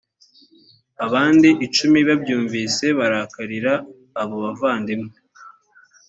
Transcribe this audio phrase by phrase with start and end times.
[1.05, 3.73] abandi icumi babyumvise barakarira
[4.21, 5.15] abo bavandimwe